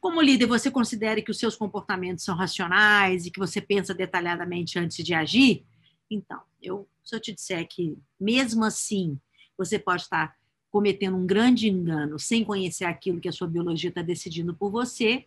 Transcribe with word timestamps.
Como 0.00 0.20
líder, 0.20 0.46
você 0.46 0.70
considera 0.70 1.22
que 1.22 1.30
os 1.30 1.38
seus 1.38 1.56
comportamentos 1.56 2.24
são 2.24 2.36
racionais 2.36 3.26
e 3.26 3.30
que 3.30 3.38
você 3.38 3.60
pensa 3.60 3.94
detalhadamente 3.94 4.78
antes 4.78 5.04
de 5.04 5.14
agir? 5.14 5.64
Então, 6.10 6.40
eu, 6.62 6.88
se 7.02 7.16
eu 7.16 7.20
te 7.20 7.32
disser 7.32 7.66
que, 7.68 7.96
mesmo 8.20 8.64
assim, 8.64 9.18
você 9.56 9.78
pode 9.78 10.02
estar 10.02 10.36
cometendo 10.70 11.16
um 11.16 11.26
grande 11.26 11.68
engano 11.68 12.18
sem 12.18 12.44
conhecer 12.44 12.84
aquilo 12.84 13.20
que 13.20 13.28
a 13.28 13.32
sua 13.32 13.46
biologia 13.46 13.88
está 13.88 14.02
decidindo 14.02 14.54
por 14.54 14.70
você, 14.70 15.24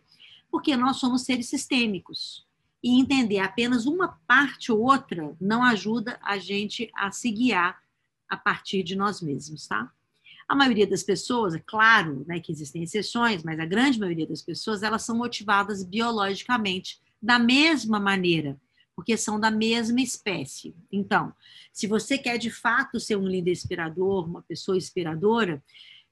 porque 0.50 0.76
nós 0.76 0.98
somos 0.98 1.22
seres 1.22 1.48
sistêmicos. 1.48 2.46
E 2.82 3.00
entender 3.00 3.40
apenas 3.40 3.86
uma 3.86 4.20
parte 4.26 4.70
ou 4.70 4.80
outra 4.80 5.34
não 5.40 5.64
ajuda 5.64 6.18
a 6.22 6.38
gente 6.38 6.90
a 6.94 7.10
se 7.10 7.30
guiar 7.30 7.82
a 8.28 8.36
partir 8.36 8.82
de 8.82 8.94
nós 8.94 9.20
mesmos, 9.20 9.66
tá? 9.66 9.90
A 10.48 10.54
maioria 10.54 10.86
das 10.86 11.02
pessoas, 11.02 11.54
é 11.54 11.58
claro 11.58 12.24
né, 12.26 12.40
que 12.40 12.50
existem 12.50 12.82
exceções, 12.82 13.42
mas 13.42 13.60
a 13.60 13.66
grande 13.66 14.00
maioria 14.00 14.26
das 14.26 14.40
pessoas, 14.40 14.82
elas 14.82 15.02
são 15.02 15.16
motivadas 15.16 15.84
biologicamente 15.84 16.98
da 17.20 17.38
mesma 17.38 18.00
maneira, 18.00 18.58
porque 18.96 19.16
são 19.16 19.38
da 19.38 19.50
mesma 19.50 20.00
espécie. 20.00 20.74
Então, 20.90 21.34
se 21.72 21.86
você 21.86 22.16
quer 22.16 22.38
de 22.38 22.50
fato 22.50 22.98
ser 22.98 23.16
um 23.16 23.28
líder 23.28 23.52
inspirador, 23.52 24.26
uma 24.26 24.42
pessoa 24.42 24.76
inspiradora, 24.76 25.62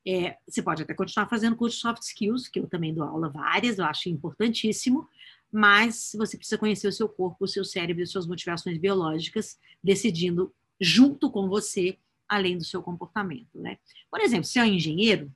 é, 0.06 0.36
você 0.46 0.62
pode 0.62 0.82
até 0.82 0.94
continuar 0.94 1.28
fazendo 1.28 1.56
curso 1.56 1.76
de 1.76 1.82
soft 1.82 2.02
skills, 2.02 2.46
que 2.46 2.60
eu 2.60 2.68
também 2.68 2.94
dou 2.94 3.04
aula 3.04 3.28
várias, 3.28 3.78
eu 3.78 3.84
acho 3.86 4.08
importantíssimo, 4.08 5.08
mas 5.50 6.12
você 6.14 6.36
precisa 6.36 6.58
conhecer 6.58 6.86
o 6.86 6.92
seu 6.92 7.08
corpo, 7.08 7.44
o 7.44 7.48
seu 7.48 7.64
cérebro 7.64 8.02
e 8.02 8.06
suas 8.06 8.26
motivações 8.26 8.78
biológicas, 8.78 9.58
decidindo 9.82 10.52
junto 10.80 11.30
com 11.30 11.48
você, 11.48 11.98
além 12.28 12.58
do 12.58 12.64
seu 12.64 12.82
comportamento. 12.82 13.48
Né? 13.54 13.78
Por 14.10 14.20
exemplo, 14.20 14.44
se 14.44 14.58
é 14.58 14.62
um 14.62 14.66
engenheiro, 14.66 15.32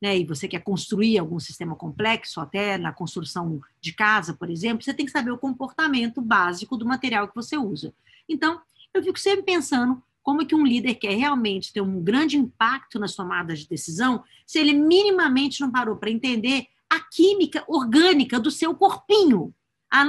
né, 0.00 0.18
e 0.18 0.24
você 0.24 0.48
quer 0.48 0.60
construir 0.62 1.16
algum 1.16 1.38
sistema 1.38 1.76
complexo, 1.76 2.40
até 2.40 2.76
na 2.76 2.92
construção 2.92 3.60
de 3.80 3.92
casa, 3.92 4.34
por 4.34 4.50
exemplo, 4.50 4.82
você 4.82 4.92
tem 4.92 5.06
que 5.06 5.12
saber 5.12 5.30
o 5.30 5.38
comportamento 5.38 6.20
básico 6.20 6.76
do 6.76 6.84
material 6.84 7.28
que 7.28 7.34
você 7.36 7.56
usa. 7.56 7.94
Então, 8.28 8.60
eu 8.92 9.02
fico 9.02 9.18
sempre 9.18 9.44
pensando 9.44 10.02
como 10.20 10.44
que 10.44 10.54
um 10.54 10.66
líder 10.66 10.94
quer 10.96 11.16
realmente 11.16 11.72
ter 11.72 11.80
um 11.80 12.02
grande 12.02 12.36
impacto 12.36 12.98
nas 12.98 13.14
tomadas 13.14 13.60
de 13.60 13.68
decisão 13.68 14.24
se 14.46 14.58
ele 14.58 14.72
minimamente 14.72 15.60
não 15.60 15.70
parou 15.70 15.96
para 15.96 16.10
entender 16.10 16.66
a 16.90 17.00
química 17.00 17.64
orgânica 17.66 18.38
do 18.38 18.50
seu 18.50 18.74
corpinho, 18.74 19.54
a 19.90 20.02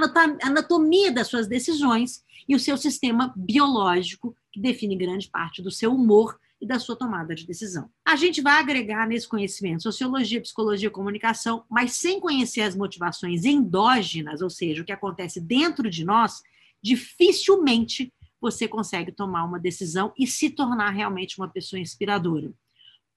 anatomia 0.43 1.11
das 1.11 1.27
suas 1.27 1.47
decisões 1.47 2.23
e 2.47 2.55
o 2.55 2.59
seu 2.59 2.77
sistema 2.77 3.33
biológico, 3.35 4.35
que 4.53 4.59
define 4.59 4.95
grande 4.95 5.27
parte 5.29 5.61
do 5.61 5.71
seu 5.71 5.93
humor 5.93 6.39
e 6.61 6.65
da 6.65 6.79
sua 6.79 6.95
tomada 6.95 7.33
de 7.35 7.45
decisão. 7.45 7.89
A 8.05 8.15
gente 8.15 8.39
vai 8.39 8.59
agregar 8.59 9.07
nesse 9.07 9.27
conhecimento 9.27 9.83
sociologia, 9.83 10.39
psicologia, 10.39 10.89
comunicação, 10.89 11.65
mas 11.69 11.93
sem 11.93 12.19
conhecer 12.19 12.61
as 12.61 12.75
motivações 12.75 13.43
endógenas, 13.43 14.41
ou 14.41 14.49
seja, 14.49 14.81
o 14.81 14.85
que 14.85 14.91
acontece 14.91 15.41
dentro 15.41 15.89
de 15.89 16.05
nós, 16.05 16.41
dificilmente 16.81 18.13
você 18.39 18.67
consegue 18.67 19.11
tomar 19.11 19.43
uma 19.43 19.59
decisão 19.59 20.13
e 20.17 20.27
se 20.27 20.49
tornar 20.49 20.91
realmente 20.91 21.37
uma 21.37 21.49
pessoa 21.49 21.79
inspiradora. 21.79 22.53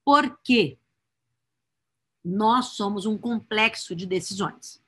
Por 0.03 0.39
quê? 0.43 0.79
Nós 2.23 2.67
somos 2.77 3.05
um 3.05 3.17
complexo 3.17 3.95
de 3.95 4.05
decisões. 4.05 4.81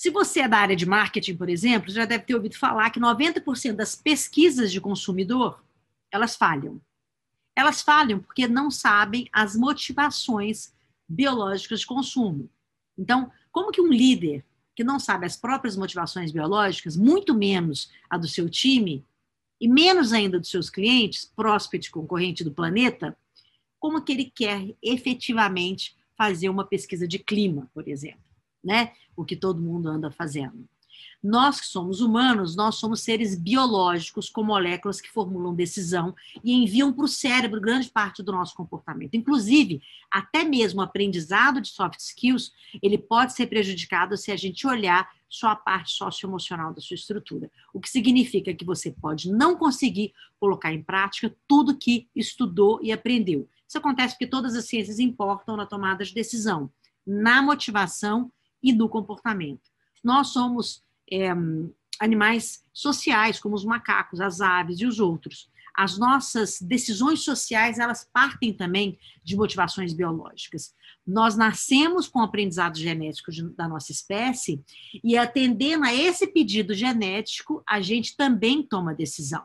Se 0.00 0.08
você 0.08 0.40
é 0.40 0.48
da 0.48 0.56
área 0.56 0.74
de 0.74 0.86
marketing, 0.86 1.36
por 1.36 1.50
exemplo, 1.50 1.90
já 1.90 2.06
deve 2.06 2.24
ter 2.24 2.34
ouvido 2.34 2.56
falar 2.56 2.88
que 2.88 2.98
90% 2.98 3.74
das 3.74 3.94
pesquisas 3.94 4.72
de 4.72 4.80
consumidor, 4.80 5.62
elas 6.10 6.36
falham. 6.36 6.80
Elas 7.54 7.82
falham 7.82 8.18
porque 8.18 8.48
não 8.48 8.70
sabem 8.70 9.28
as 9.30 9.54
motivações 9.54 10.72
biológicas 11.06 11.80
de 11.80 11.86
consumo. 11.86 12.48
Então, 12.96 13.30
como 13.52 13.70
que 13.70 13.82
um 13.82 13.92
líder 13.92 14.42
que 14.74 14.82
não 14.82 14.98
sabe 14.98 15.26
as 15.26 15.36
próprias 15.36 15.76
motivações 15.76 16.32
biológicas, 16.32 16.96
muito 16.96 17.34
menos 17.34 17.90
a 18.08 18.16
do 18.16 18.26
seu 18.26 18.48
time, 18.48 19.04
e 19.60 19.68
menos 19.68 20.14
ainda 20.14 20.40
dos 20.40 20.48
seus 20.48 20.70
clientes, 20.70 21.30
prospect 21.36 21.90
concorrente 21.90 22.42
do 22.42 22.52
planeta, 22.52 23.14
como 23.78 24.00
que 24.00 24.12
ele 24.12 24.32
quer 24.34 24.74
efetivamente 24.82 25.94
fazer 26.16 26.48
uma 26.48 26.64
pesquisa 26.64 27.06
de 27.06 27.18
clima, 27.18 27.70
por 27.74 27.86
exemplo? 27.86 28.29
Né? 28.62 28.92
O 29.16 29.24
que 29.24 29.36
todo 29.36 29.60
mundo 29.60 29.88
anda 29.88 30.10
fazendo. 30.10 30.68
Nós 31.22 31.60
que 31.60 31.66
somos 31.66 32.00
humanos, 32.00 32.56
nós 32.56 32.76
somos 32.76 33.02
seres 33.02 33.38
biológicos 33.38 34.30
com 34.30 34.42
moléculas 34.42 35.02
que 35.02 35.10
formulam 35.10 35.54
decisão 35.54 36.14
e 36.42 36.54
enviam 36.54 36.90
para 36.90 37.04
o 37.04 37.08
cérebro 37.08 37.60
grande 37.60 37.90
parte 37.90 38.22
do 38.22 38.32
nosso 38.32 38.54
comportamento. 38.54 39.14
Inclusive, 39.14 39.82
até 40.10 40.44
mesmo 40.44 40.80
o 40.80 40.82
aprendizado 40.82 41.60
de 41.60 41.68
soft 41.68 42.00
skills, 42.00 42.52
ele 42.82 42.96
pode 42.96 43.34
ser 43.34 43.48
prejudicado 43.48 44.16
se 44.16 44.32
a 44.32 44.36
gente 44.36 44.66
olhar 44.66 45.10
só 45.28 45.48
a 45.48 45.56
parte 45.56 45.92
socioemocional 45.92 46.72
da 46.72 46.80
sua 46.80 46.94
estrutura. 46.94 47.50
O 47.72 47.80
que 47.80 47.90
significa 47.90 48.54
que 48.54 48.64
você 48.64 48.90
pode 48.90 49.30
não 49.30 49.56
conseguir 49.56 50.14
colocar 50.40 50.72
em 50.72 50.82
prática 50.82 51.36
tudo 51.46 51.76
que 51.76 52.08
estudou 52.16 52.80
e 52.82 52.90
aprendeu. 52.92 53.46
Isso 53.68 53.76
acontece 53.76 54.14
porque 54.14 54.26
todas 54.26 54.56
as 54.56 54.64
ciências 54.64 54.98
importam 54.98 55.54
na 55.54 55.66
tomada 55.66 56.02
de 56.02 56.14
decisão, 56.14 56.70
na 57.06 57.42
motivação 57.42 58.32
e 58.62 58.72
do 58.72 58.88
comportamento. 58.88 59.70
Nós 60.02 60.28
somos 60.28 60.82
é, 61.10 61.30
animais 61.98 62.64
sociais, 62.72 63.38
como 63.38 63.54
os 63.54 63.64
macacos, 63.64 64.20
as 64.20 64.40
aves 64.40 64.80
e 64.80 64.86
os 64.86 64.98
outros. 64.98 65.50
As 65.74 65.98
nossas 65.98 66.60
decisões 66.60 67.22
sociais, 67.22 67.78
elas 67.78 68.08
partem 68.12 68.52
também 68.52 68.98
de 69.22 69.36
motivações 69.36 69.92
biológicas. 69.92 70.74
Nós 71.06 71.36
nascemos 71.36 72.08
com 72.08 72.20
o 72.20 72.22
aprendizado 72.22 72.78
genético 72.78 73.30
de, 73.30 73.42
da 73.50 73.68
nossa 73.68 73.92
espécie 73.92 74.62
e, 75.02 75.16
atendendo 75.16 75.84
a 75.84 75.94
esse 75.94 76.26
pedido 76.26 76.74
genético, 76.74 77.62
a 77.66 77.80
gente 77.80 78.16
também 78.16 78.62
toma 78.62 78.94
decisão. 78.94 79.44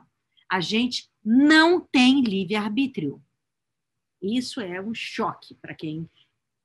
A 0.49 0.59
gente 0.59 1.09
não 1.23 1.79
tem 1.79 2.21
livre-arbítrio. 2.21 3.21
Isso 4.21 4.59
é 4.59 4.81
um 4.81 4.93
choque 4.93 5.55
para 5.55 5.75
quem 5.75 6.09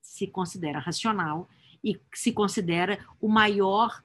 se 0.01 0.27
considera 0.27 0.79
racional 0.79 1.49
e 1.83 1.99
se 2.15 2.33
considera 2.33 3.05
o 3.21 3.29
maior 3.29 4.03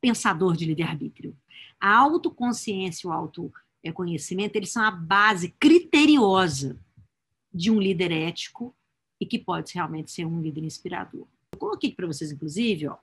pensador 0.00 0.56
de 0.56 0.64
livre-arbítrio. 0.64 1.36
A 1.80 1.96
autoconsciência 1.96 3.06
e 3.06 3.10
o 3.10 3.12
autoconhecimento, 3.12 4.56
eles 4.56 4.72
são 4.72 4.82
a 4.82 4.90
base 4.90 5.54
criteriosa 5.58 6.78
de 7.52 7.70
um 7.70 7.80
líder 7.80 8.10
ético 8.10 8.74
e 9.20 9.26
que 9.26 9.38
pode 9.38 9.72
realmente 9.74 10.10
ser 10.10 10.24
um 10.24 10.40
líder 10.40 10.64
inspirador. 10.64 11.26
Eu 11.52 11.58
coloquei 11.58 11.92
para 11.92 12.06
vocês, 12.06 12.32
inclusive, 12.32 12.88
ó, 12.88 12.96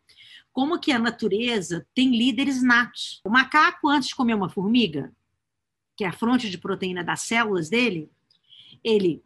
como 0.52 0.80
que 0.80 0.92
a 0.92 1.00
natureza 1.00 1.88
tem 1.94 2.16
líderes 2.16 2.62
natos. 2.62 3.22
O 3.24 3.30
macaco, 3.30 3.88
antes 3.88 4.10
de 4.10 4.16
comer 4.16 4.34
uma 4.34 4.50
formiga, 4.50 5.14
que 5.96 6.04
é 6.04 6.08
a 6.08 6.14
fronte 6.14 6.50
de 6.50 6.58
proteína 6.58 7.04
das 7.04 7.22
células 7.22 7.70
dele, 7.70 8.10
ele 8.84 9.24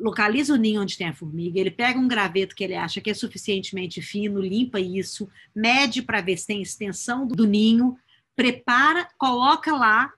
localiza 0.00 0.54
o 0.54 0.56
ninho 0.56 0.82
onde 0.82 0.96
tem 0.96 1.08
a 1.08 1.14
formiga, 1.14 1.58
ele 1.58 1.70
pega 1.70 1.98
um 1.98 2.08
graveto 2.08 2.54
que 2.54 2.64
ele 2.64 2.74
acha 2.74 3.00
que 3.00 3.10
é 3.10 3.14
suficientemente 3.14 4.00
fino, 4.00 4.40
limpa 4.40 4.80
isso, 4.80 5.28
mede 5.54 6.02
para 6.02 6.20
ver 6.20 6.36
se 6.36 6.46
tem 6.46 6.62
extensão 6.62 7.26
do 7.26 7.46
ninho, 7.46 7.96
prepara, 8.36 9.08
coloca 9.18 9.74
lá 9.74 10.12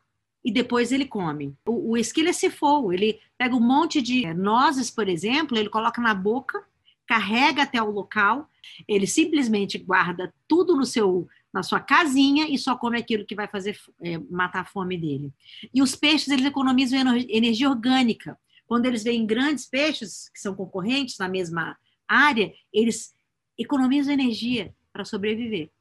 e 0.45 0.53
depois 0.53 0.93
ele 0.93 1.07
come. 1.07 1.55
O, 1.67 1.93
o 1.93 1.97
esquilo 1.97 2.29
é 2.29 2.33
cefou, 2.33 2.93
ele 2.93 3.19
pega 3.39 3.55
um 3.55 3.61
monte 3.61 4.03
de 4.03 4.33
nozes, 4.35 4.91
por 4.91 5.09
exemplo, 5.09 5.57
ele 5.57 5.69
coloca 5.69 6.01
na 6.01 6.15
boca, 6.15 6.63
carrega 7.07 7.63
até 7.63 7.83
o 7.83 7.91
local, 7.91 8.49
ele 8.87 9.07
simplesmente 9.07 9.79
guarda 9.79 10.33
tudo 10.47 10.77
no 10.77 10.85
seu 10.85 11.29
na 11.53 11.65
sua 11.65 11.81
casinha 11.81 12.49
e 12.49 12.57
só 12.57 12.77
come 12.77 12.97
aquilo 12.97 13.27
que 13.27 13.35
vai 13.35 13.49
fazer 13.49 13.77
é, 14.01 14.19
matar 14.31 14.61
a 14.61 14.65
fome 14.65 14.97
dele. 14.97 15.33
E 15.75 15.83
os 15.83 15.97
peixes 15.97 16.29
eles 16.29 16.47
economizam 16.47 17.17
energia 17.29 17.69
orgânica. 17.69 18.39
Quando 18.71 18.87
eles 18.87 19.03
veem 19.03 19.27
grandes 19.27 19.67
peixes, 19.67 20.29
que 20.29 20.39
são 20.39 20.55
concorrentes 20.55 21.19
na 21.19 21.29
mesma 21.29 21.77
área, 22.07 22.55
eles 22.73 23.13
economizam 23.59 24.15
energia 24.15 24.73
para 24.93 25.05
sobreviver. 25.05 25.73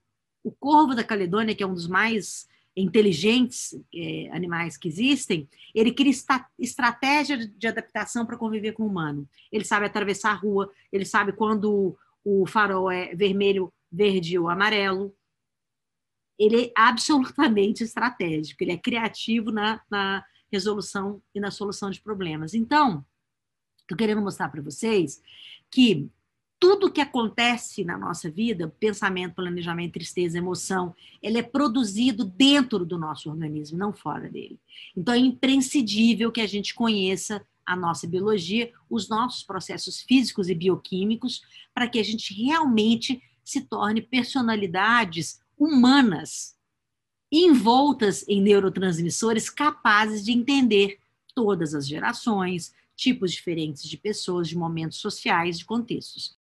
O 0.43 0.49
corvo 0.51 0.95
da 0.95 1.03
Caledônia, 1.03 1.53
que 1.53 1.61
é 1.61 1.67
um 1.67 1.75
dos 1.75 1.87
mais 1.87 2.47
inteligentes 2.75 3.79
é, 3.93 4.31
animais 4.31 4.75
que 4.75 4.87
existem, 4.87 5.47
ele 5.75 5.93
cria 5.93 6.11
estratégia 6.57 7.37
de 7.37 7.67
adaptação 7.67 8.25
para 8.25 8.37
conviver 8.37 8.71
com 8.71 8.81
o 8.81 8.87
humano. 8.87 9.29
Ele 9.51 9.65
sabe 9.65 9.85
atravessar 9.85 10.31
a 10.31 10.37
rua, 10.37 10.71
ele 10.91 11.05
sabe 11.05 11.31
quando 11.31 11.95
o 12.25 12.47
farol 12.47 12.89
é 12.89 13.13
vermelho, 13.13 13.71
verde 13.91 14.39
ou 14.39 14.49
amarelo. 14.49 15.15
Ele 16.39 16.65
é 16.65 16.71
absolutamente 16.75 17.83
estratégico, 17.85 18.63
ele 18.63 18.71
é 18.71 18.77
criativo 18.77 19.51
na, 19.51 19.79
na 19.91 20.25
resolução 20.51 21.21
e 21.33 21.39
na 21.39 21.51
solução 21.51 21.89
de 21.89 22.01
problemas. 22.01 22.53
Então, 22.53 23.05
estou 23.81 23.97
querendo 23.97 24.21
mostrar 24.21 24.49
para 24.49 24.61
vocês 24.61 25.21
que 25.71 26.09
tudo 26.59 26.91
que 26.91 26.99
acontece 26.99 27.85
na 27.85 27.97
nossa 27.97 28.29
vida, 28.29 28.67
pensamento, 28.79 29.35
planejamento, 29.35 29.93
tristeza, 29.93 30.37
emoção, 30.37 30.93
ele 31.23 31.37
é 31.37 31.43
produzido 31.43 32.25
dentro 32.25 32.85
do 32.85 32.97
nosso 32.97 33.29
organismo, 33.29 33.77
não 33.77 33.93
fora 33.93 34.29
dele. 34.29 34.59
Então 34.95 35.13
é 35.13 35.17
imprescindível 35.17 36.31
que 36.31 36.41
a 36.41 36.47
gente 36.47 36.75
conheça 36.75 37.45
a 37.65 37.75
nossa 37.75 38.05
biologia, 38.05 38.71
os 38.89 39.07
nossos 39.07 39.43
processos 39.43 40.01
físicos 40.01 40.49
e 40.49 40.55
bioquímicos, 40.55 41.41
para 41.73 41.87
que 41.87 41.99
a 41.99 42.03
gente 42.03 42.33
realmente 42.33 43.21
se 43.43 43.61
torne 43.61 44.01
personalidades 44.01 45.39
humanas 45.57 46.58
envoltas 47.31 48.25
em 48.27 48.41
neurotransmissores 48.41 49.49
capazes 49.49 50.23
de 50.23 50.31
entender 50.31 50.99
todas 51.33 51.73
as 51.73 51.87
gerações, 51.87 52.73
tipos 52.95 53.31
diferentes 53.31 53.87
de 53.87 53.97
pessoas, 53.97 54.47
de 54.47 54.57
momentos 54.57 54.97
sociais, 54.97 55.59
de 55.59 55.65
contextos. 55.65 56.35